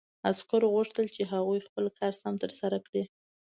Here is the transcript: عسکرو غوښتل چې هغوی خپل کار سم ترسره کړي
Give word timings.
عسکرو 0.29 0.67
غوښتل 0.75 1.05
چې 1.15 1.21
هغوی 1.31 1.59
خپل 1.67 1.85
کار 1.97 2.13
سم 2.21 2.33
ترسره 2.43 2.77
کړي 2.87 3.03